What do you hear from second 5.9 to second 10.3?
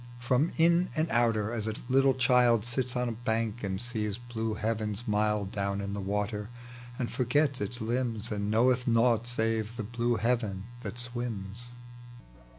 the water, and foigeta its limbs, And knoweth nought save the blue